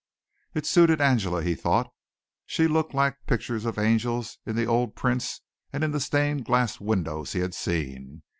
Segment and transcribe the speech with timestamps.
[0.55, 1.91] It suited Angela, he thought.
[2.47, 6.79] She looked like pictures of Angels in the old prints and in the stained glass
[6.79, 8.23] windows he had seen.